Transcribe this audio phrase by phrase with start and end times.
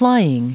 [0.00, 0.48] flying.